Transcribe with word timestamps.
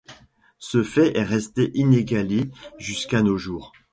Ce 0.57 0.81
fait 0.81 1.15
est 1.15 1.21
resté 1.23 1.69
inégalé 1.75 2.49
jusqu'à 2.79 3.21
nos 3.21 3.37
jours. 3.37 3.71